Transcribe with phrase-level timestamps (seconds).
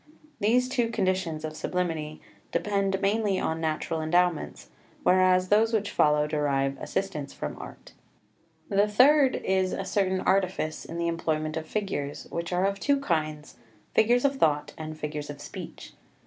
[0.39, 4.71] These two conditions of sublimity depend mainly on natural endowments,
[5.03, 7.93] whereas those which follow derive assistance from Art.
[8.69, 12.79] The third is (3) a certain artifice in the employment of figures, which are of
[12.79, 13.57] two kinds,
[13.93, 15.93] figures of thought and figures of speech.